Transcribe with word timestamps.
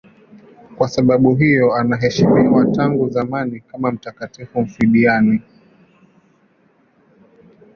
Kwa 0.77 0.89
sababu 0.89 1.35
hiyo 1.35 1.75
anaheshimiwa 1.75 2.65
tangu 2.65 3.09
zamani 3.09 3.59
kama 3.59 3.91
mtakatifu 3.91 4.61
mfiadini. 4.61 5.41